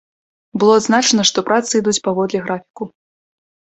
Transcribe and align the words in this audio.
Было 0.63 0.77
адзначана, 0.81 1.27
што 1.33 1.39
працы 1.51 1.71
ідуць 1.85 1.97
паводле 2.11 2.39
графіку. 2.51 2.83